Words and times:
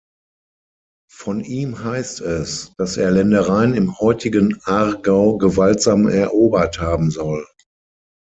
Von 1.13 1.41
ihm 1.41 1.83
heißt 1.83 2.21
es, 2.21 2.73
dass 2.79 2.97
er 2.97 3.11
Ländereien 3.11 3.75
im 3.75 3.99
heutigen 3.99 4.59
Aargau 4.63 5.37
gewaltsam 5.37 6.07
erobert 6.07 6.79
haben 6.79 7.11
soll. 7.11 7.45